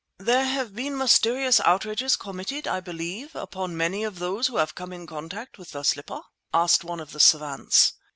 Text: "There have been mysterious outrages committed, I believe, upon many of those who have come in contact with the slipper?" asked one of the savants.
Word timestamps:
"There 0.17 0.45
have 0.45 0.73
been 0.75 0.97
mysterious 0.97 1.59
outrages 1.59 2.15
committed, 2.15 2.67
I 2.67 2.79
believe, 2.79 3.35
upon 3.35 3.77
many 3.77 4.03
of 4.03 4.17
those 4.17 4.47
who 4.47 4.55
have 4.57 4.73
come 4.73 4.91
in 4.91 5.05
contact 5.05 5.59
with 5.59 5.73
the 5.73 5.83
slipper?" 5.83 6.21
asked 6.51 6.83
one 6.83 6.99
of 6.99 7.11
the 7.11 7.19
savants. 7.19 7.93